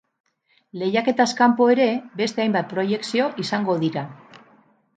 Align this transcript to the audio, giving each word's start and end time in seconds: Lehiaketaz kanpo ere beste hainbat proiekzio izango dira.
Lehiaketaz 0.83 1.27
kanpo 1.41 1.67
ere 1.75 1.85
beste 2.21 2.45
hainbat 2.45 2.73
proiekzio 2.73 3.31
izango 3.45 3.77
dira. 3.87 4.07